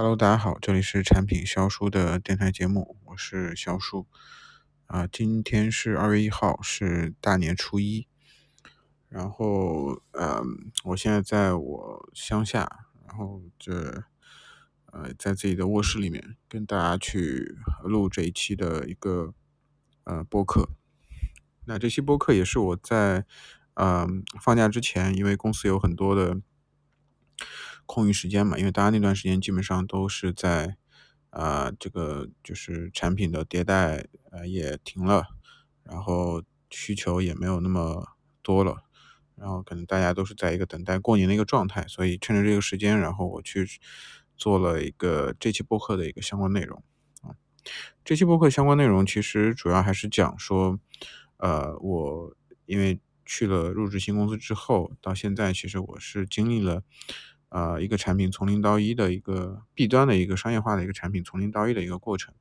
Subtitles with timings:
[0.00, 4.06] Hello，大家好，这里是产品销书的电台节目，我是销书。
[4.86, 8.06] 啊，今天是二月一号，是大年初一。
[9.08, 14.04] 然后，嗯，我现在在我乡下，然后这，
[14.92, 19.34] 呃，在自己的卧室里面跟大家去录这一期的一个
[20.04, 20.68] 呃播客。
[21.64, 23.24] 那这期播客也是我在
[23.74, 26.40] 嗯放假之前，因为公司有很多的。
[27.88, 30.76] 空余时间嘛，因为大家那段时间基本上都是在，
[31.30, 35.28] 啊，这个就是产品的迭代，呃，也停了，
[35.82, 38.06] 然后需求也没有那么
[38.42, 38.84] 多了，
[39.36, 43.66] 然后可能大家都是在一个等待过年的一个状态，所以趁着这个时间，然后我去
[44.36, 46.84] 做了一个这期播客的一个相关内容。
[47.22, 47.32] 啊，
[48.04, 50.78] 这期播客相关内容其实主要还是讲说，
[51.38, 52.36] 呃，我
[52.66, 56.82] 因为去了入职新公司之后，到现在其实我是经历了。
[57.50, 62.34] 呃，一个产品从零到一的一个 B 端的一个商业化的一个产品从零到一的一个过程，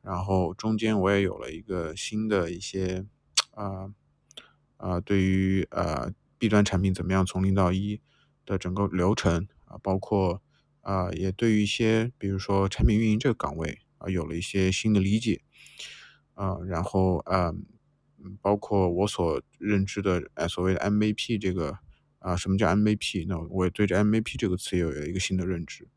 [0.00, 3.04] 然后中间我也有了一个新的一些，
[3.50, 3.92] 啊
[4.76, 8.00] 啊，对于呃 B 端产品怎么样从零到一
[8.46, 10.40] 的整个流程啊，包括
[10.82, 15.42] 啊也对于一些比如说产品运营这个岗位啊有了一些新的理解，
[16.34, 17.52] 啊，然后啊，
[18.40, 21.80] 包括我所认知的呃所谓的 MVP 这个。
[22.18, 23.26] 啊，什么叫 MVP？
[23.28, 25.88] 那我也对这 MVP 这个词有有一个新的认知，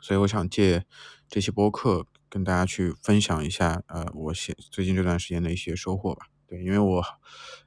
[0.00, 0.84] 所以我想借
[1.28, 6.26] 这期播客跟大家去分享一下，呃，我现最近这段时间的一些收获吧。
[6.46, 7.04] 对，因为我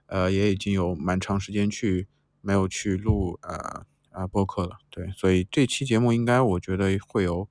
[0.08, 2.08] 呃也已经有蛮长时间去
[2.42, 7.48] 没有去录呃啊播客了，对，所以这期节目应该我觉得会有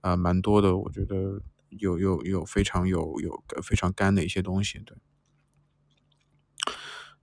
[0.00, 4.96] 啊蛮多的，我觉得有有有非常有有非常干的一些东西，对。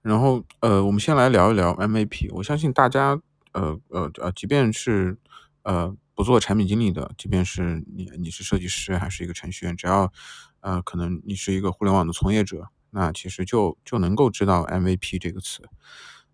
[0.03, 2.29] 然后，呃，我们先来聊一聊 MVP。
[2.33, 3.17] 我相信大家，
[3.53, 5.17] 呃呃呃，即便是
[5.63, 10.11] 呃不做产品经理的，即便是你你是设计师还是一个程序员，只要
[10.59, 15.63] 呃可能你是一个互联网的从业者，那其实就就能够知道 MVP 这个词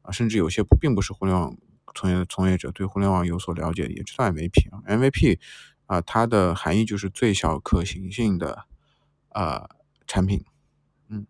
[0.02, 0.12] 啊。
[0.12, 1.56] 甚至有些不并不是互联网
[1.94, 4.68] 从业从业者，对互联网有所了解，也知道 MVP。
[4.88, 5.38] MVP
[5.86, 8.66] 啊，它的含义就是最小可行性的
[9.30, 9.70] 啊
[10.08, 10.44] 产品。
[11.08, 11.28] 嗯，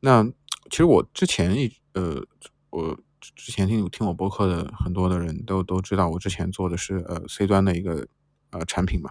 [0.00, 0.32] 那。
[0.70, 2.24] 其实我之前一呃，
[2.70, 8.06] 我之前听听我播客的很多的人都都知道，我之前做的是呃 C 端的一个
[8.50, 9.10] 呃产品嘛。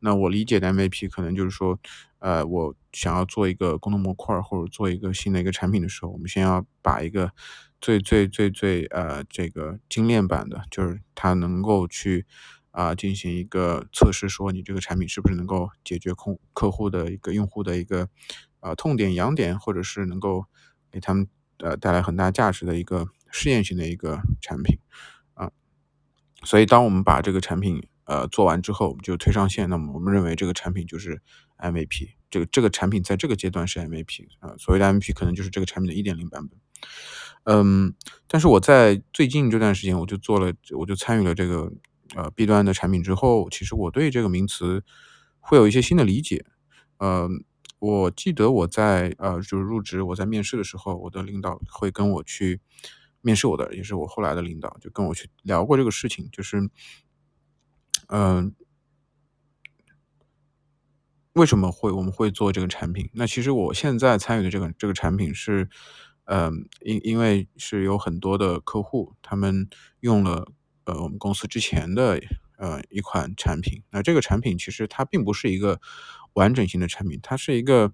[0.00, 1.78] 那我理解的 MVP 可能就是说，
[2.18, 7.30] 呃，我想要做一个功能模块或者做一个新的一个产品的时候，我们先要把一个
[7.80, 12.26] 最最最最呃这个精炼版的，就是它能够去
[12.70, 18.08] 啊进行一个测试，说你这个产品是不是能够解决客客户的一个用户的一个
[18.60, 20.46] 啊痛点痒点，或者是能够。
[20.94, 21.26] 给他们
[21.58, 24.78] 呃带来很大价值的一个试验性的一个产品
[25.34, 25.50] 啊，
[26.44, 31.20] 所以当我们把这个产品呃做完之后，我们就推上线，那么我们认为这个产品就是
[31.58, 36.56] MVP，这个这个产品在这个阶段是 MVP 啊，所谓的 MVP 可能就是这个产品的一点零版本。
[37.42, 37.92] 嗯，
[38.28, 41.72] 但是我在最近这段时间，我就做了，我就参与了这个
[42.14, 44.84] 呃 B 端的产品之后，其实我对这个名词
[45.40, 46.46] 会有一些新的理解，
[46.98, 47.44] 嗯。
[47.84, 52.60] 我记得我在呃，就是入职，我在面试的时候，我的领导会跟我去
[53.20, 56.70] 面试我的，也是我后来的领导，就跟我去聊过这个事情，就是，
[58.08, 58.54] 嗯，
[61.34, 63.10] 为什么会我们会做这个产品？
[63.12, 65.68] 那其实我现在参与的这个这个产品是，
[66.24, 69.68] 嗯，因因为是有很多的客户，他们
[70.00, 70.50] 用了
[70.84, 72.18] 呃我们公司之前的
[72.56, 75.80] 呃一款产品，那这个产品其实它并不是一个。
[76.34, 77.92] 完整性的产品，它是一个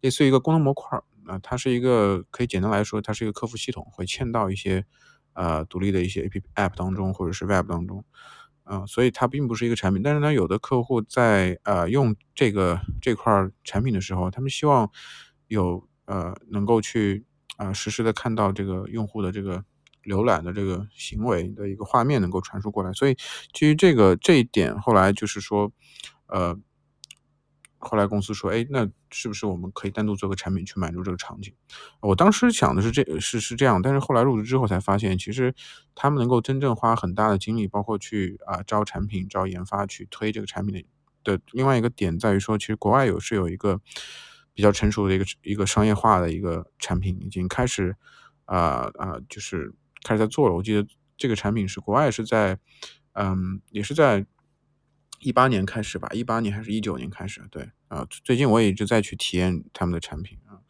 [0.00, 4.84] 类似于一个功能模块儿，啊，它是一个可以简单来说，它是一个客服系统，会嵌到一些
[5.34, 8.04] 呃独立的一些 A P P App 当中或者是 Web 当中，
[8.64, 10.02] 啊，所以它并不是一个产品。
[10.02, 14.90] 但是呢，有的客户在呃用这个这块产品的时候，他们希望
[15.46, 17.24] 有呃能够去
[17.56, 19.64] 啊实时的看到这个用户的这个
[20.06, 22.92] 浏览的这个行为的一个画面能够传输过来。
[22.92, 23.16] 所以
[23.52, 25.72] 基于这个这一点，后来就是说
[26.28, 26.58] 呃。
[27.78, 31.54] 后来公司说：“哎，那是不是我们可以单独做个产品去满足这个场景？”
[32.00, 35.54] 我当时想的是这是是这样，但是后来入职之后才发现，其实
[35.94, 43.80] 他们能够真正花很大的精力，包括去啊招产品、招研发去推这个产品的的另外一个点在于说，其实国外有是有一个
[44.52, 47.94] 比较成熟的一个一个商业化的一个产品，已经开始
[48.46, 49.72] 啊啊就是
[50.04, 50.54] 开始在做了。
[50.54, 52.58] 我记得这个产品是国外是在
[53.12, 54.26] 嗯也是在。
[55.20, 57.42] 一八年开始吧，一八年还是一九年开始？
[57.50, 60.60] 对啊，最近我也一直在去体验他们的产品啊。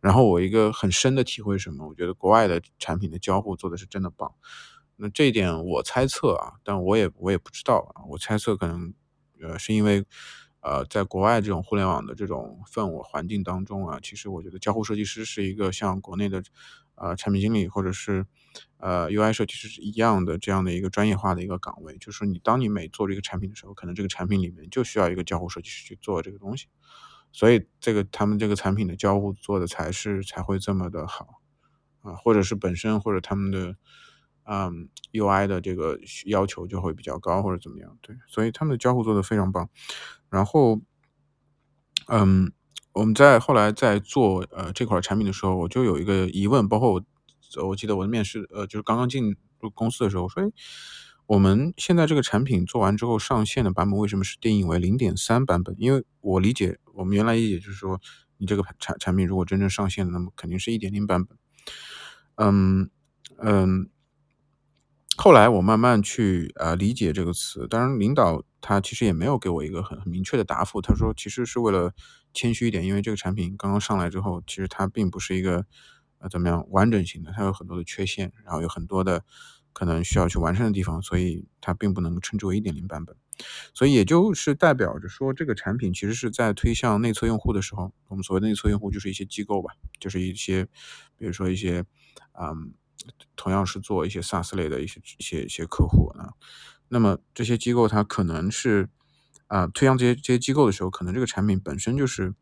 [0.00, 1.86] 然后我一个很深的体会是什么？
[1.86, 4.32] 我觉得国外的产品的交互做的是真的棒。
[4.96, 8.02] 那这一点我猜测啊，但我也我也不知道啊。
[8.08, 8.92] 我猜测可能
[9.42, 10.02] 呃，是因为，
[10.60, 16.42] 呃，在国外这种互联网的这种氛围环境当中啊，其实我觉得交互设计师是一个像国内的，
[16.94, 18.26] 呃，产品经理或者是，
[18.78, 21.96] 呃，UI 设计师是一样的这样的一个专业化的一个岗位。
[21.98, 26.66] 就是说你当你每做这个产品的时候，可能这个产品里面就需要一个交互设计师去做这个东西，
[27.32, 31.40] 所以这个他们这个产品的交互做的才是才会这么的好，
[32.02, 33.76] 啊，或者是本身或者他们的。
[34.52, 35.96] 嗯，UI 的这个
[36.26, 37.96] 要求就会比较高，或者怎么样？
[38.00, 39.68] 对，所以他们的交互做得非常棒。
[40.28, 40.80] 然后，
[42.08, 42.50] 嗯，
[42.92, 47.04] 我们在后来在做呃这块产品的时候，我就有一个疑问，包括我
[47.56, 50.42] 我记得我的面试，呃，就是刚刚进入公司的时候，我说，
[51.26, 55.74] 我们现在这个产品做完之后上线的版本为什么是定义为零点三版本？
[55.78, 58.00] 因为我理解，我们原来理解就是说，
[58.38, 61.36] 你这个产产品如果真正上线，那么肯定是一点零版本。
[62.36, 62.90] 嗯
[63.38, 63.90] 嗯。
[65.16, 70.80] 后来我慢慢去呃理解这个词，当然领导他其实也没有给我一个很很明确的答复。
[70.80, 71.92] 他说其实是为了
[72.32, 75.66] 谦虚一点，因为这个产品刚刚上来之后，其实它并不是一个
[76.20, 79.24] 呃怎么样完整型的，它有很多的缺陷，然后有很多的
[79.72, 83.16] 可能需要去完善的地方，所以它并不能称之为一点零版本。
[83.74, 90.64] 所以也就是代表着说，这个产品其实是在推向内测用户的时候，我们所谓内测用户就是一些机构吧，就是一些
[91.16, 91.84] 比如说一些
[92.40, 92.74] 嗯。
[93.34, 96.34] 同样是做一些 SaaS 类的一些一些一些客户啊，
[96.88, 98.90] 那么这些机构它可能是
[99.46, 102.34] 啊推向这些这些机构的时候，可能这个产品本身就是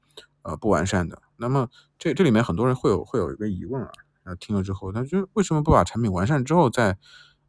[0.42, 1.22] 呃不完善的。
[1.38, 1.68] 那么
[1.98, 3.90] 这这里面很多人会有会有一个疑问啊，
[4.24, 6.98] 啊听了之后，他就为什么不把产品完善之后再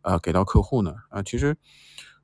[0.01, 0.93] 呃给到客户呢？
[1.09, 1.57] 啊，其实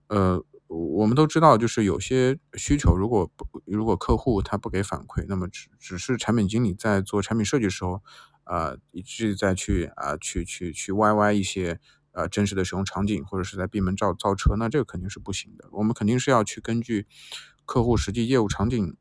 [0.08, 8.02] 呃我们都知道，就是有些需求如果不如果客户他不给反馈，那么只只是产品经理在做产品设计的时候。
[8.46, 11.80] 啊，一直在去啊，去去去 YY 一些
[12.12, 15.68] 呃真实的使用场景，或者是在闭门造造车，那这个肯定是不行的。
[15.72, 17.08] 我们肯定是要去根据
[17.66, 18.96] 客户实际业务场景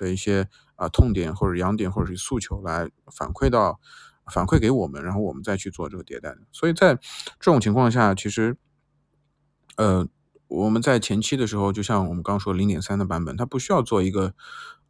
[0.00, 3.78] 的一些啊痛点或者痒点或者是诉求来反馈到
[4.32, 6.34] 反馈给我们，然后我们再去做这个迭代。
[6.50, 6.94] 所以在
[7.38, 8.56] 这种情况下，其实
[9.76, 10.08] 呃
[10.48, 14.34] 我们在前期的时候，就像我们刚说零点三的版本，它不需要做一个。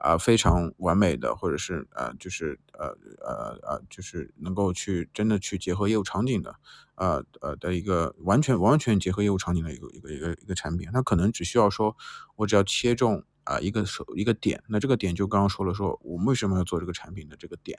[0.02, 2.86] 啊，非常完美的，或者是呃，就是呃
[3.22, 6.56] 呃呃，就是能够去真的去结合业务场景的，
[6.94, 11.94] 呃呃的一个完全完全结合业务场景的一个一个一个一个产品，它可能只需要说，
[12.36, 17.78] 我只要切中啊一个手一个点，那这个点就刚刚说了，说我们为什么要做这个产品的这个点，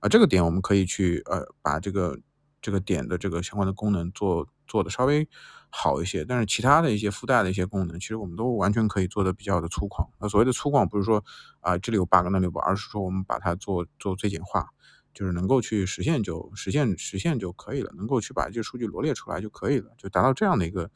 [0.00, 2.18] 啊这个点我们可以去呃把这个
[2.60, 5.28] 这个点的这个相关的功能做做的稍微。
[5.72, 10.04] 好一些，但是其他的一些附带的一些功能，其实我们都完全可以做的比较的粗犷。
[10.18, 11.24] 那所谓的粗犷，不是说
[11.60, 14.66] 啊这里有 bug 那里有 bug，而是说我们把它做做最简化，
[15.14, 20.90] 就是能够去实现就实现实现就可以了，能够去把这些数据罗列出来就可以了，就达到这样的一个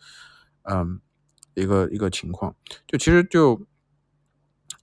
[0.63, 1.01] 嗯
[1.55, 2.57] 一个一个情况。
[2.89, 3.65] 就其实就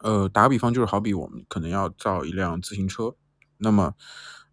[0.03, 3.15] 呃打个比方，就是好比我们可能要造一辆自行车，
[3.57, 3.93] 那么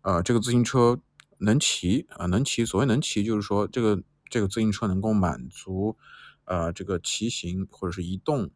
[0.03, 1.01] 呃这个自行车
[1.39, 4.03] 能骑啊能骑，所谓能骑就是说这个。
[4.31, 5.97] 这个自行车能够满足，
[6.45, 8.51] 呃，这个骑行或者是移动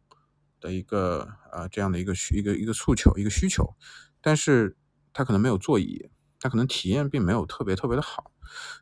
[0.61, 3.75] 的一个呃这样的一个需一个一个诉求一个需求，
[4.21, 4.77] 但是
[5.15, 8.31] 它可能没有座椅，它可能体验并没有特别特别的好，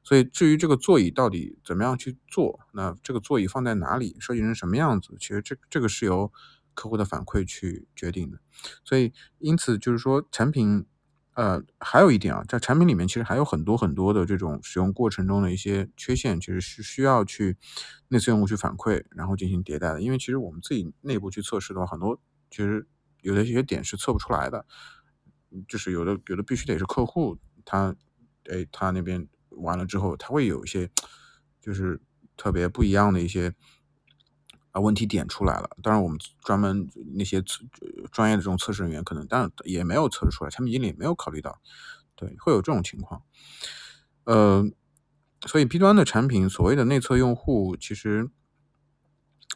[0.03, 6.33] 所以至于这个座椅到底怎么样去做，那这个座椅放在哪里，设计成什么样子，其实这这个是由
[6.75, 8.39] 客户的反馈去决定的，
[8.85, 10.87] 所以因此就是说产品。
[11.35, 17.57] 呃，还有一点啊，在产品里面其实还有很多很多的这种使用过程中的一些缺陷，其实是需要去
[18.09, 20.03] 内测用户去反馈，然后进行迭代的。
[20.03, 22.87] 因为其实我们自己内部去测试的话，很多其实
[23.23, 24.67] 有的一些点是测不出来的，
[25.67, 27.95] 就是有的有的必须得是客户他，
[28.51, 30.91] 哎，他那边完了之后，他会有一些
[31.61, 32.03] 就是
[32.37, 33.55] 特别不一样的一些。
[34.73, 35.69] 啊，问题点出来了。
[35.83, 37.65] 当然，我们专门那些测
[38.13, 41.61] 专业的这种测试人员，可能当然也没有测试出来，产品经理也没有考虑到，
[42.15, 43.23] 对，会有这种情况。
[44.25, 44.65] 呃，
[45.47, 48.31] 所以 B 端的产品，所谓的内测用户，其实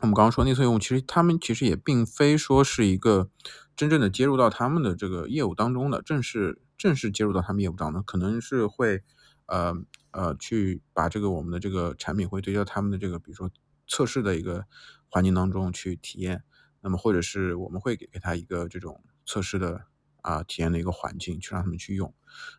[0.00, 3.30] 我们刚刚说内测用户，其实他们其实也并非说是一个
[3.76, 9.04] 真正的接入到他们的这个业务当中的，正式正式接入到他们业务当中，可能是会
[9.46, 9.74] 呃
[10.10, 13.48] 呃去把这个我们的这个产品会对焦他们的这个，比如说
[13.86, 14.66] 测试的一个。
[15.14, 16.42] 环境当中去体验，
[16.80, 19.84] 那么或者是我们会给给他一个这种测试的
[20.22, 22.12] 啊体验的一个环境，去让他们去用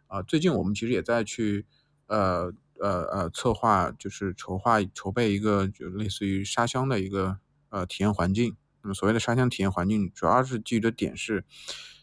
[0.07, 0.21] 啊。
[0.21, 1.65] 最近我们其实也在去
[2.07, 8.55] 呃呃呃策划，就是筹划筹备一个就类似于沙箱的一个呃体验环境。
[8.81, 11.43] 那么所谓的沙箱体验环境，主要是基于的点是，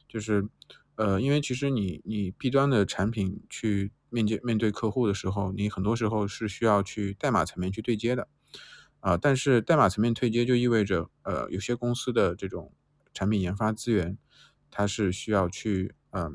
[0.06, 0.47] 就是
[0.97, 8.28] 呃因为其实你你 B 端的产品去面接面对客户的时候，你很多时候是需要去代码层面去对接的。
[9.02, 12.73] 啊，但是代码层面对接就意味着，呃，有些公司的这种
[13.12, 14.16] 产品研发资源，
[14.71, 16.32] 它是需要去，嗯，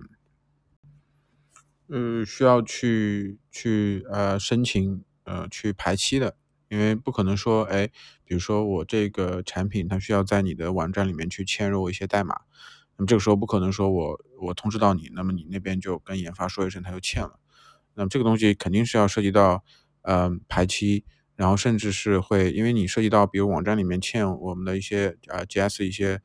[1.87, 6.35] 呃，需要去去呃申请呃去排期的，
[6.67, 7.87] 因为不可能说，哎，
[8.25, 12.35] 比如说我这个产品它需要在你的网站里面去嵌入一些代码，
[12.97, 17.39] 那么这个时候不可能说我我通知到你，那么你那边就跟研发说一声，他就嵌了，
[17.93, 19.63] 那么这个东西肯定是要涉及到，
[20.01, 21.05] 嗯，排期。
[21.37, 26.19] 然后甚至是会，因为你涉及到，比如网站里面嵌我们的一些呃 GS 一些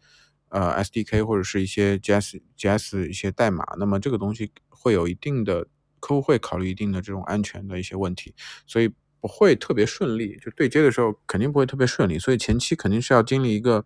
[0.49, 5.69] 呃 SDK 或者是一些 GS GS 一些代码，那么这个东西会有一定的
[6.01, 8.35] 客户会考虑一定的这种安全的一些问题，
[8.67, 8.91] 所以
[9.21, 13.85] 不会特别顺利，就对接的时候肯定不会特别顺利，所以前期肯定是要经历一个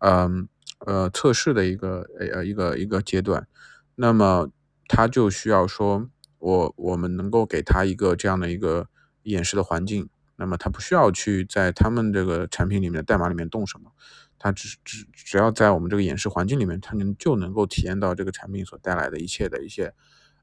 [0.00, 0.48] 嗯
[0.84, 3.46] 呃测试的一个呃一个一个阶段，
[3.94, 4.50] 那么
[4.88, 8.88] 他就需要说我我们能够给他一个这样的一个
[9.22, 10.08] 演示的环境。
[10.40, 13.92] 那么他不需要去在他们这个产品里面的代码里面动什么，
[14.38, 19.92] 他只只只要在我们这个演示环境里面，他能就能够体验到这个产品所带来的一切的一些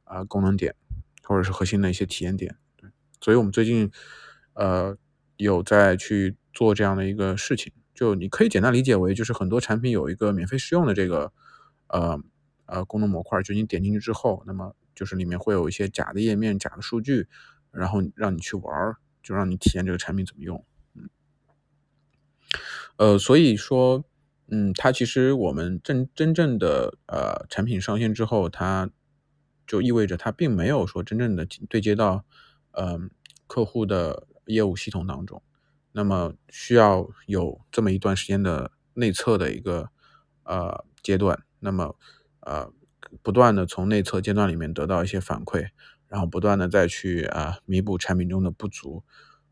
[0.04, 0.75] 啊功能点，
[1.24, 2.56] 或者是核心的一些体验点。
[2.75, 3.92] 对，所以我们最近
[4.54, 4.96] 呃
[5.38, 11.34] 有在去做这样的一个事情，就你可以简单理解为就是很多产品有一个免费试用的这个
[11.88, 12.22] 呃
[12.68, 17.27] 呃功能模块，就你点进去之后，那么就是里面会有一些假的页面、假的数据，
[17.72, 18.96] 然后让你去玩。
[19.22, 21.10] 就让你体验这个产品怎么用，嗯，
[22.96, 24.06] 呃，所以说，
[24.48, 28.90] 嗯，它其实我们真真正的呃产品上线之后，它
[29.66, 32.24] 就意味着它并没有说真正的对接到
[32.72, 33.00] 呃
[33.48, 35.44] 客户的业务系统当中，
[35.92, 39.90] 那么需要有这么一段时间的内测的一个
[40.44, 41.98] 呃阶段，那么
[42.40, 42.72] 呃
[43.22, 45.68] 不断的从内测阶段里面得到一些反馈。
[46.10, 49.04] 然后不断的再去啊弥补产品中的不足，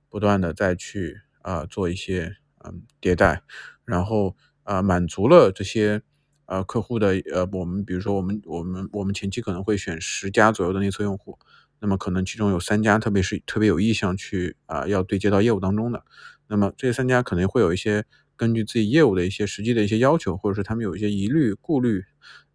[0.10, 3.42] 不断的再去啊做一些嗯迭代，
[3.84, 6.02] 然后啊满足了这些
[6.46, 11.38] 呃客户的呃我们比如说我们我们我们前期可能会选十家左右的内测用户，
[11.80, 16.04] 那么可能其中有三家特别是特别有意向去啊要对接到业务当中的，
[16.48, 18.06] 那么这三家可能会有一些
[18.38, 22.04] 根据自己业务的一些实际的一些要求，或者是他们有一些疑虑顾虑。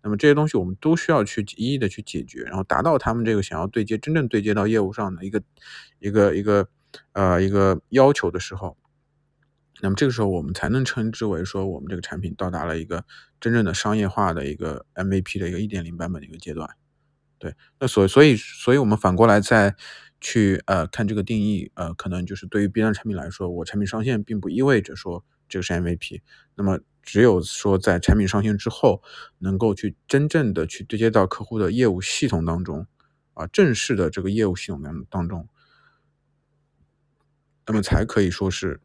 [0.02, 5.42] 那么这些东西我们都需要去一一的去解决，然后达到他们这个想要对接真正对接到业务上的一个
[5.99, 6.69] 一个一个
[7.12, 8.76] 呃一个要求的时候，
[9.83, 13.04] 那么这个时候我们才能称之为说我们这个产品到达了一个
[13.40, 16.69] 真正的商业化的一个 MVP 的一个一点零版本的一个阶段。
[17.38, 19.75] 对，那所所以所以我们反过来再
[20.21, 26.23] 去呃看这个定义，呃可能就是对于 B 端产品来说，我产品上线并不意味着说这个是 MVP，
[26.54, 26.80] 那么。
[27.02, 29.02] 只有说在产品上线之后，
[29.38, 32.87] 能够去真正的去对接到客户的业务系统当中，
[33.33, 35.49] 啊，正式的这个业务系统当当中，
[37.66, 38.80] 那么才可以说是，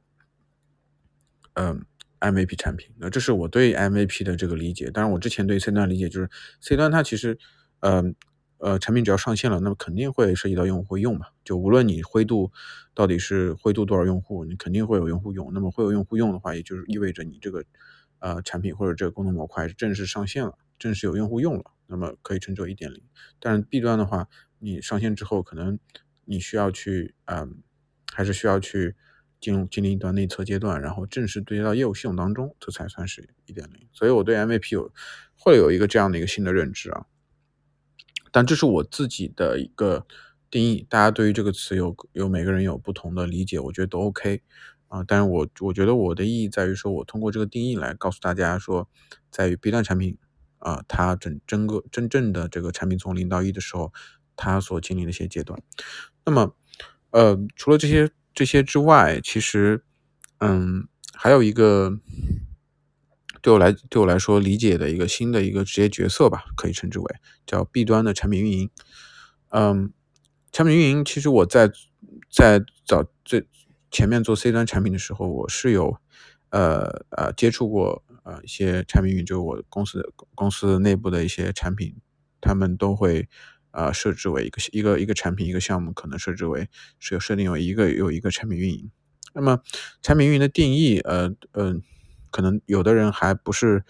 [1.55, 1.85] 嗯
[2.21, 2.89] ，MVP 产品。
[2.97, 4.89] 那这是我对 MVP 的这个理解。
[4.89, 6.29] 当然，我之前对 C 端理解就是
[6.61, 7.37] C 端它其实，
[7.81, 8.15] 嗯。
[8.57, 11.27] 呃产品只要上线了，那么肯定会涉及到用户会用嘛。
[11.43, 12.51] 就无论你灰度
[12.93, 15.51] 到底是灰度多少用户，你肯定会有用户用。
[15.53, 17.63] 那么会有用户用的话，也就是意味着你这个
[18.19, 23.03] 呃产品或者这个功能模块正式上线了，正式有用户用了，那么可以称之为一点零。
[23.39, 24.27] 但是 B 端的话，
[24.59, 25.77] 你上线之后，可能
[26.23, 27.61] 你需要去嗯，
[28.13, 28.95] 还是需要去
[29.39, 33.87] 进入经历一段内测阶段，然后正式对接到业务系统当中，这才算是一点零。
[33.91, 34.91] 所以我对 MVP 有
[35.37, 37.05] 会有一个这样的一个新的认知啊。
[38.35, 40.05] 但这是我自己的一个
[40.51, 44.41] 定义，大家对于这个词有有每个人有不同的理解，我觉得都 OK
[44.89, 45.01] 啊。
[45.07, 48.89] 但是我我觉得我的意义在于说，我通过这个定义来告诉大家说，
[49.31, 50.17] 在于 B 端产品
[50.57, 53.93] 啊，它整整个真正的这个产品从零到一的时候，
[54.35, 55.57] 它所经历的一些阶段。
[56.25, 56.53] 那么，
[57.11, 59.81] 呃，除了这些这些之外，其实，
[60.39, 61.97] 嗯，还有一个。
[63.45, 67.05] 对我来对我来说理解的一个新的一个职业角色吧，可以称之为
[67.45, 68.71] 叫 B 端的产品运营。
[69.49, 69.93] 嗯，
[70.51, 71.71] 产品运营其实我在
[72.31, 73.45] 在早最
[73.91, 75.95] 前面做 C 端产品的时候，我是有
[76.49, 81.95] 呃呃接触过呃一些产品运营，就是我公司公司内部的一些产品，
[82.41, 83.29] 他们都会
[83.69, 88.89] 呃设置为一个一个一个产品一个项目，可能设置为是有设定有一个有一个产品运营。
[89.35, 89.59] 那么
[90.01, 91.83] 产品运营的定义，呃嗯。
[92.35, 93.85] 可能有的人还不是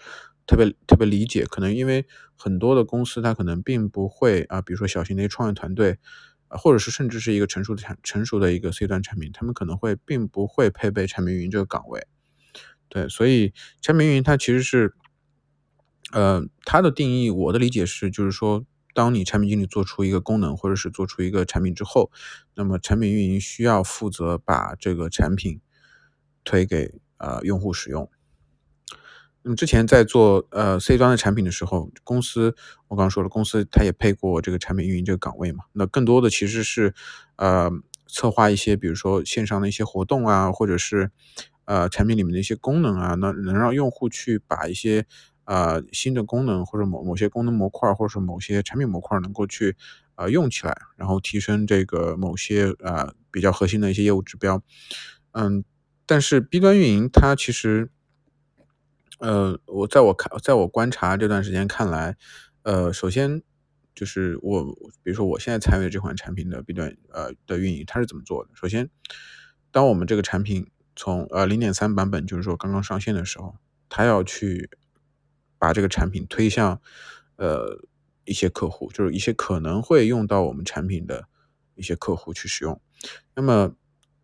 [0.46, 5.98] 特别特别理解，可能因为很多的公司它可能并不会啊，比如说小型的一个创业团队，
[6.46, 12.06] 啊或者是甚至是一个成熟的产成熟的一个 C 端产品，他们可能会并不会配备产品运营这个岗位。
[12.88, 14.94] 对，所以产品运营它其实是，
[16.12, 22.12] 呃，它的定义，我的理解是，就是说，当你产品经理做出一个功能或者是做出一个产品之后，
[22.54, 25.60] 那么产品运营需要负责把这个产品。
[26.48, 28.08] 推给呃用户使用。
[29.46, 32.52] 那么之前在做呃 C 端的产品的时候，公司
[32.88, 35.62] 我刚刚说了，公司它也配过这个产品运营这个岗位嘛。
[35.72, 36.92] 那更多的其实是
[37.36, 37.70] 呃
[38.08, 41.12] 策划一些，比如说线上的一些活动啊，或者是
[41.64, 45.06] 呃产品里面的一些功能啊，那能让用户去把一些
[45.44, 49.76] 呃新的功能或者某某些功能模块，或者是某些产品模块能够去
[50.16, 54.60] 呃用起来，然后提升这个某些呃比较核心的一些业务指标。
[55.30, 55.62] 嗯，
[56.04, 57.92] 但是 B 端运营它其实。
[59.18, 62.16] 呃，我在我看，在我观察这段时间看来，
[62.62, 63.42] 呃，首先
[63.94, 64.62] 就是我，
[65.02, 68.50] 比如说我现在参与这款产品的 B 端呃的运营，它是怎么做的？
[68.54, 68.90] 首先，
[69.70, 73.56] 当我们这个产品从呃零点三版本，就是说刚刚上线的时候，
[73.88, 74.68] 它要去
[75.58, 76.82] 把这个产品推向
[77.36, 77.82] 呃
[78.26, 81.26] 一些客户，就是一些可能会用到我们产品的
[81.74, 82.78] 一些客户去使用。
[83.34, 83.74] 那么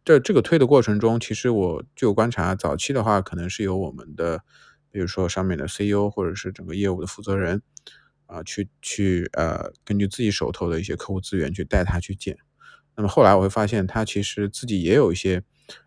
[0.05, 4.45] 这这个推的过程中，其实我就观察，早期的话可能是由我们的。
[4.93, 7.63] 比如说上面的 CEO 或者是整个业务的负责人
[8.27, 12.39] 啊，去去呃，根据自己手头的一些客户资源去带他去建。
[12.95, 15.43] 那么后来我会发现，他其实自己也有一些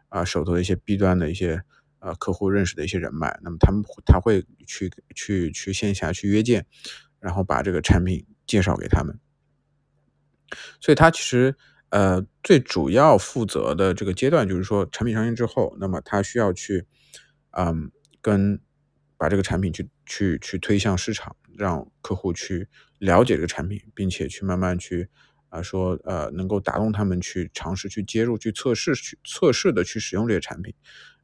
[0.10, 1.62] 啊手头的一些 B 端的一些
[2.00, 3.40] 呃客户认识的一些人脉。
[3.44, 6.66] 那么他们他会去去去线下去约见，
[7.20, 9.20] 然后把这个产品介绍给他们。
[10.80, 11.56] 所以他其实
[11.90, 16.86] 呃最主要负责的这个阶段就是说，产品上线之后，那么他需要去
[17.52, 18.60] 嗯跟
[19.18, 22.68] 把这个产品去去去推向市场，让客户去
[23.00, 25.08] 了解这个产品，并且去慢慢去
[25.50, 30.74] 啊说呃能够打动他们去尝试去接入去测试去测试的去使用这些产品，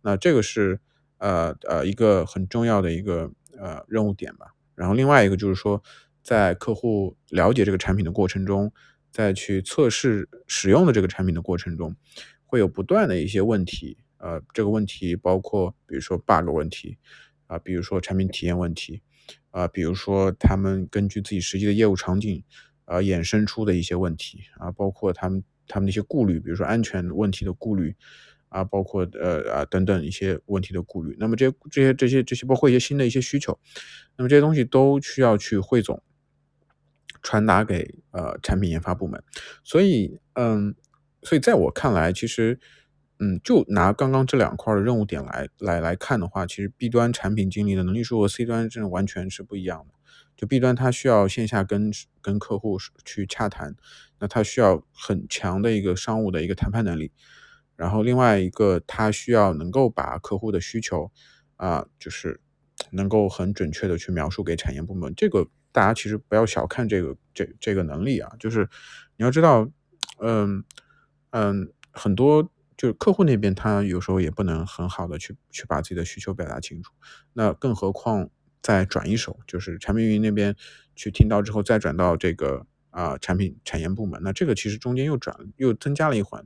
[0.01, 0.79] 那这个是
[1.17, 4.47] 呃呃一个很重要的一个呃任务点吧。
[4.73, 5.83] 然后另外一个就是说，
[6.23, 8.71] 在客户了解这个产品的过程中，
[9.11, 11.95] 在去测试使用的这个产品的过程中，
[12.45, 16.97] 会有不断的一些问题，呃这个问题包括比如说 bug 问题。
[17.51, 19.01] 啊，比如说产品体验问题，
[19.49, 22.41] 啊，比如说他们根据自己实际的业务场景，
[22.85, 27.93] 啊，衍生出的一些问题，啊，包括他们他们的一些顾虑，比如说安全问题的顾虑，
[28.47, 31.13] 啊，包括呃啊等等一些问题的顾虑。
[31.19, 33.59] 那么这些这些这些这些包括一些新的一些需求，
[34.15, 36.01] 那么这些东西都需要去汇总，
[37.21, 39.21] 传达给呃产品研发部门。
[39.65, 40.73] 所以，嗯，
[41.21, 42.57] 所以在我看来，其实。
[43.23, 49.93] 嗯，就拿刚刚这两块的任务点来来来看的话，其实 B 端产品经理的能力数和 C 端真的完全是不一样的。
[50.35, 53.75] 就 B 端它需要线下跟跟客户去洽谈，
[54.17, 57.11] 那它需要很强的一个商务的一个谈判能力。
[57.75, 61.11] 然后另外一个，它需要能够把客户的需求
[61.57, 62.41] 啊，就是
[62.89, 65.13] 能够很准确的去描述给产业部门。
[65.15, 68.67] 这个大家其实不要小看这个这这个能力啊，就是
[69.15, 69.69] 你要知道，
[70.19, 70.63] 嗯
[71.29, 72.51] 嗯，很多。
[72.81, 76.91] 就是客户那边，他有时候也不能很好的去去把自己的需求表达清楚，
[77.33, 78.27] 那更何况
[78.59, 80.55] 再转一手，就是产品运营那边
[80.95, 86.43] 去听到之后，再转到这个啊产品产研部门，那这个其实中间又转又增加了一环。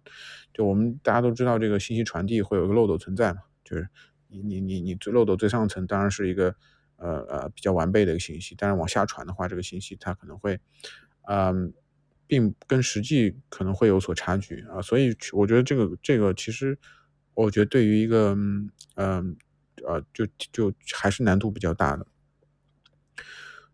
[0.54, 3.88] 就我们大家都知道，这个信息传递会有个漏斗存在嘛，就是
[4.28, 6.54] 你你你你最漏斗最上层当然是一个
[6.98, 10.60] 呃呃比较完备的一个信息，但是往下传的话，这个信息它可能会
[11.30, 11.74] 嗯。
[12.28, 16.78] 并跟实际可能会有所差距啊，所以我觉得这个这个其实，
[17.36, 18.36] 我觉得对于一个
[18.96, 19.38] 嗯
[19.86, 22.08] 呃就就还是难度比较大的，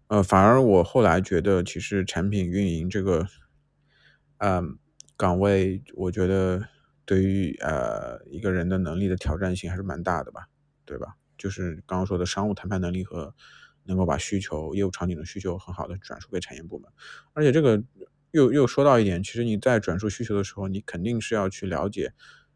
[0.07, 3.25] 呃，反而我后来觉得其实产品运营这个
[4.39, 4.77] 嗯
[5.15, 6.67] 岗位，我觉得
[7.05, 10.49] 对于呃一个人的能力的挑战性还是蛮大的吧，
[10.83, 11.15] 对吧？
[11.37, 13.33] 就是刚刚说的商务谈判能力和
[13.83, 16.91] 能够把需求业务场景的需求很好的转述给产业部门，
[17.33, 17.81] 而且这个。
[18.31, 22.13] 又又说到一点，其实你在转述需求的时候，你肯定是要去了解，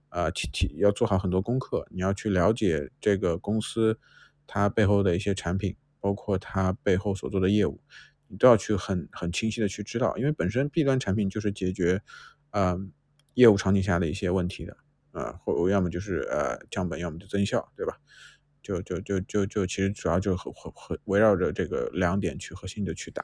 [0.09, 3.99] 呃，提提要做好很多功课，你要去了解这个公司
[4.47, 7.81] 它背后的一些产品，包括它背后所做的业务，
[8.27, 12.01] 你都要去很很清晰的去知道，因为本身 B 端产品就是解决，
[12.51, 12.79] 呃，
[13.33, 14.77] 业务场景下的一些问题的，
[15.11, 17.97] 呃，或要么就是呃降本，要么就增效，对吧？
[18.63, 23.23] 就就就就就其实主要就和和和围绕着这个两点去核心的去打。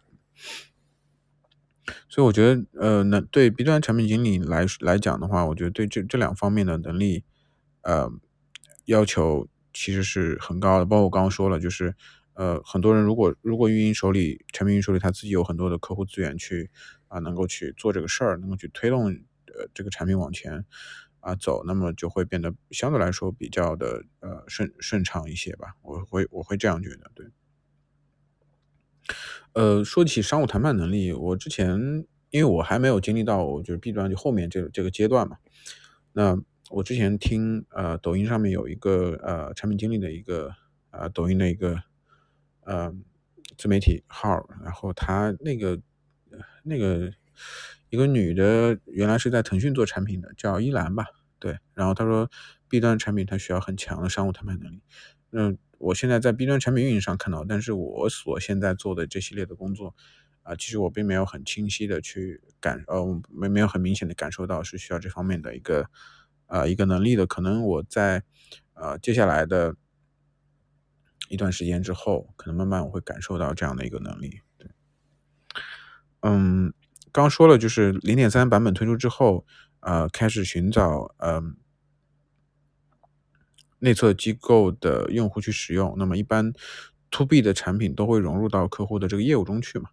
[2.07, 7.23] 所以我觉得，呃，能对 B 端产品经理来来讲的话，我觉得对这这两方面的能力，
[7.81, 8.11] 呃，
[8.85, 10.85] 要求其实是很高的。
[10.85, 11.95] 包括我刚刚说了，就是，
[12.33, 16.69] 呃，很多人如果如果运营手里产品运营手里他自己有很多的客户资源去
[17.07, 19.07] 啊，能够去做这个事儿，能够去推动
[19.47, 20.63] 呃这个产品往前
[21.19, 25.73] 啊走，那么就会变得相对来说比较的呃顺顺畅一些吧。
[25.81, 27.25] 我会我会这样觉得，对。
[29.53, 35.37] 呃，说起商务谈判能力，我之前因为我还没有经历到，就是 B 端就后面这这个阶段嘛。
[36.13, 36.37] 那
[36.69, 40.53] 我之前听呃抖音上面有一个呃产品经理的一个
[40.91, 41.81] 呃抖音的一个
[42.63, 42.93] 呃
[43.57, 45.79] 自媒体号，然后他那个
[46.63, 47.11] 那个
[47.89, 51.05] 一个女的原来是在腾讯做产品的，叫依兰吧，
[51.39, 52.29] 对，然后他说
[52.69, 54.81] B 端产品它需要很强的商务谈判能力，
[55.29, 59.95] 那我现在在 B 端产品运营上看到，但是我所现在做的这系列的工作。
[60.43, 65.87] 啊，其实我并没有很清晰的去感，呃，没没有很明显的感受到是需要这方面的一个，
[66.47, 67.27] 呃，一个能力的。
[67.27, 68.23] 可能我在，
[68.73, 69.75] 呃，接下来的
[71.29, 74.39] 一段时间之后，可能慢慢我会感受到这样的一个能力。
[74.57, 74.67] 对，
[76.21, 76.73] 嗯，
[77.11, 79.45] 刚说了，就是零点三版本推出之后，
[79.81, 81.55] 呃，开始寻找，嗯，
[83.81, 85.93] 内测机构的用户去使用。
[85.97, 86.53] 那么一般。
[87.13, 89.89] to B 的产品都会融入到客户的这个业务中去嘛，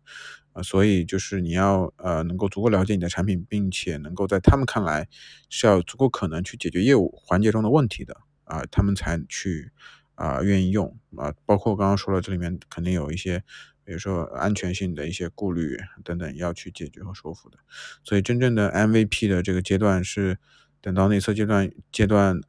[0.52, 5.08] 啊，所以就是你要呃能够足够了解你的产品，并且能够在他们看来
[5.50, 9.72] 是要足够可能去解决业务环节中的问题的啊，他们才去
[10.14, 13.42] 啊愿意用啊，包括刚刚说了，这里面肯定有一些，
[13.82, 17.58] 比如说安全性的一些顾虑等等要去解决和说服的，
[18.04, 20.38] 所以真正的 MVP 的这个阶段是
[20.80, 22.40] 等到内测阶段阶段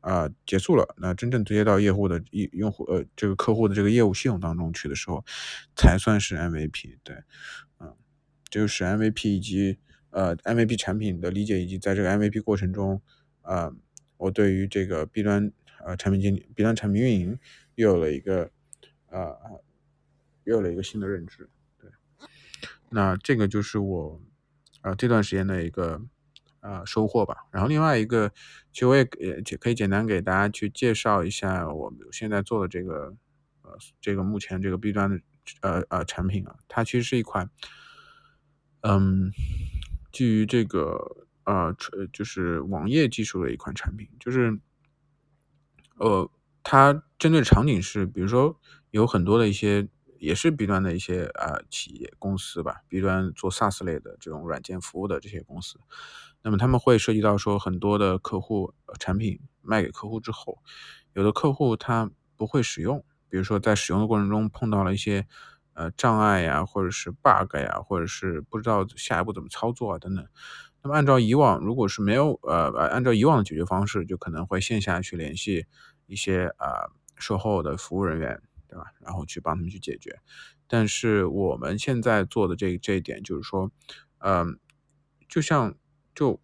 [0.00, 0.28] 啊。
[0.46, 0.94] 结束了。
[0.98, 5.24] 那真正对接到业务的用用户呃，这个客户的这个业务系统当中去的时候，
[5.76, 6.98] 才算是 MVP。
[7.02, 7.16] 对，
[7.80, 7.94] 嗯，
[8.48, 9.78] 就是 MVP 以及
[10.10, 13.00] 呃 MVP 产品的理解，以及在这个 MVP 过程中，
[13.42, 13.72] 啊，
[14.16, 15.52] 我对于这个 B 端
[15.84, 17.38] 呃产品经理、B 端产品运营
[17.74, 18.50] 又有了一个
[19.10, 19.36] 啊，
[20.44, 21.48] 又有了一个新的认知。
[21.80, 21.90] 对，
[22.90, 24.20] 那这个就是我
[24.80, 26.02] 啊这段时间的一个。
[26.60, 27.36] 呃，收获吧。
[27.50, 28.32] 然后另外一个，
[28.72, 33.14] 其实我也也可以简单给大家去介绍一下我们现在做的这个，
[33.62, 35.20] 呃，这个目前这个 B 端的
[35.62, 37.48] 呃呃产品啊，它其实是一款，
[38.80, 39.30] 嗯，
[40.12, 41.74] 基于这个呃
[42.12, 44.58] 就是网页技术的一款产品，就是
[45.98, 46.30] 呃，
[46.62, 55.78] 它针对场景是，比如说有很多的一些也是 B 端的一些啊企业公司吧，B 端做 SaaS 类的这种软件服务的这些公司。
[56.42, 60.58] 那么他们会涉及到说很多的客户产品卖给客户之后，
[61.12, 65.26] 有的客户他不会使用，比如说在使用的过程中碰到了一些
[65.74, 70.24] 呃障碍呀，或者是 bug 呀，或者是不知道下一步怎么操作啊等等。
[70.82, 75.66] 那么按照以往如果是没有呃按照以往的解决方式，就可能会线下去联系
[76.06, 76.86] 一些啊
[77.18, 78.84] 售后的服务人员，对吧？
[79.00, 80.20] 然后去帮他们去解决。
[80.68, 83.70] 但是我们现在做的这这一点就是说，
[84.18, 84.58] 嗯，
[85.28, 85.74] 就像。
[86.18, 86.40] 就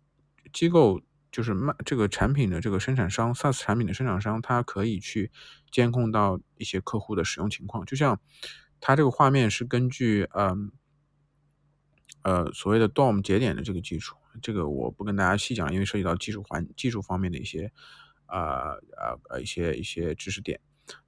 [0.53, 1.01] 机构
[1.33, 5.33] 就是卖这个产品的这个生产商，SaaS 产品的生产商，它可以去
[5.73, 7.85] 监控到一些客户的使用情况。
[7.85, 8.21] 就像
[8.79, 10.71] 它这个画面是根据嗯
[12.23, 17.73] 呃所谓的 DOM 节点的这个技术，这个我不跟大家细讲，因为涉及到技术环技术方面的一些
[18.27, 20.61] 啊啊呃一些一些知识点。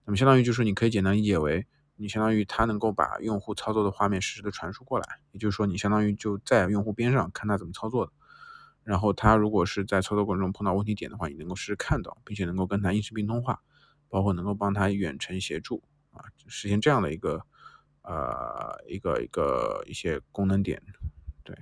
[0.05, 8.13] 那么相当于就是你可以简单理解为，你相当于它能够把用户操作的画面实时的传输过来，也就是说你相当于就在用户边上看他怎么操作的。
[8.87, 13.61] 然后他如果是在操作过程中碰到问题点的话，你能够实时看到，并且能够跟他音视频通话，
[14.09, 17.45] 包括能够帮他远程协助啊，实现这样的一个
[18.03, 20.81] 呃一个一个一些功能点。
[21.43, 21.59] 对，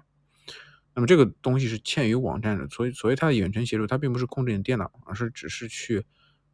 [0.94, 6.04] 那么这个东西是嵌于网站的，所以所谓它的远程协助，它并不是控制你电脑，而是只是去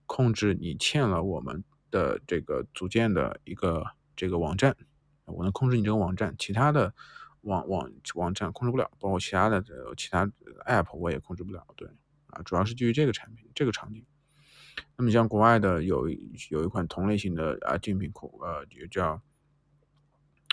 [0.07, 4.77] 控制你嵌了我们的这个组件的一个这个网站，
[5.25, 6.95] 我能控制你这个网站，其他的。
[7.43, 9.65] 网网网站控制不了，包括其他的
[9.97, 10.27] 其他
[10.67, 11.67] app 我也控制不了。
[11.77, 11.89] 对，
[12.27, 14.05] 啊，主要是基于这个产品这个场景。
[14.97, 16.09] 那么像国外的有
[16.51, 19.21] 有一款同类型的啊竞品库，呃，也叫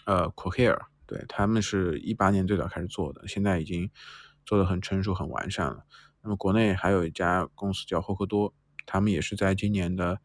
[0.06, 3.90] 呃 Cohere，对他们是一八年最早开始做的，现在已经
[4.46, 5.86] 做的很成熟很完善了。
[6.22, 8.54] 那么国内还有一家公司叫霍克多，
[8.86, 10.20] 他们也是在今年的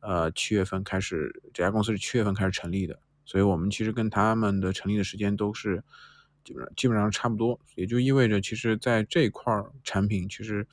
[0.00, 3.00] 呃七月份开始，这家公司是七月份开始成立的。
[3.28, 5.84] 所以我们其实跟他们的成立的时间都是
[6.42, 9.52] 基本上基本上差不多，也就意味着，其实在这块
[9.84, 10.66] 产品其实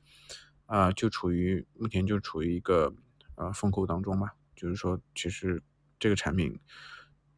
[0.65, 2.95] 啊就处于目前就处于一个
[3.35, 4.37] 呃风口当中吧。
[4.55, 5.61] 就是说，其实
[5.99, 6.57] 这个产品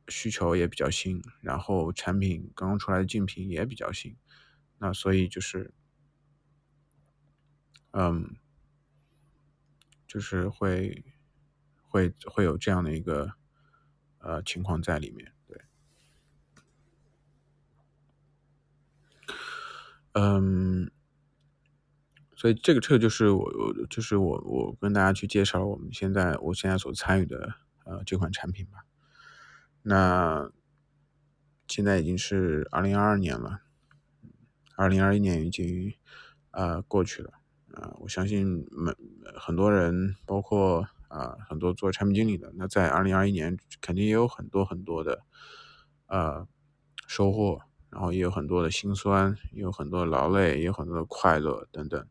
[0.08, 4.16] 需求也比较新，然后产品刚刚出来的竞品也比较新，
[4.78, 5.74] 那所以就是
[7.90, 8.36] 嗯，
[10.08, 11.04] 就是会
[11.90, 13.34] 会会有这样的一个。
[14.20, 15.62] 呃，情况在里面，对，
[20.14, 20.92] 嗯，
[22.36, 27.54] 所以这个这个就是我我就是我我跟大家去介绍我们现在我现在所参与的
[27.86, 28.84] 呃这款产品吧。
[29.84, 30.52] 那
[31.68, 33.62] 现在已经是二零二二年了，
[34.76, 35.94] 二零二一年已经
[36.52, 37.32] 呃过去了，
[37.74, 38.94] 啊，我相信每
[39.40, 45.24] 很多人，包括啊很多做产品经理的，那在二零二一年肯定也有很多很多的
[46.08, 46.48] 呃
[47.08, 52.08] 收获，然后也有很多的辛酸，也有很多劳累，也有很多的快乐等等。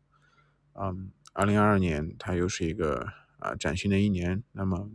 [0.73, 3.07] 嗯，二零二二年它又是一个
[3.39, 4.89] 啊崭新的一年，那么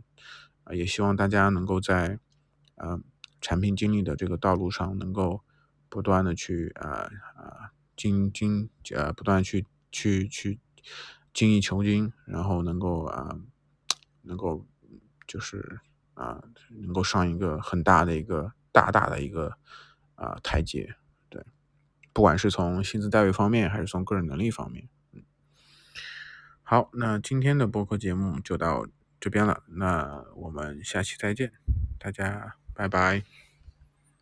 [0.63, 2.19] 啊也希望大家能够在
[2.75, 2.99] 啊
[3.41, 5.41] 产品经理的这个道路上能够
[5.89, 10.59] 不断的去啊啊精精呃不断去去去
[11.33, 13.39] 精益求精，然后能够啊
[14.23, 14.65] 能够
[15.25, 15.79] 就是
[16.15, 19.57] 啊能够上一个很大的一个大大的一个
[20.15, 20.95] 啊台阶，
[21.29, 21.45] 对，
[22.11, 24.89] 不管是从薪资待遇方面，还是从个人能力方面。
[26.63, 28.87] 好，那今天的播客节目就到
[29.19, 31.51] 这边了，那我们下期再见，
[31.99, 33.42] 大家拜拜。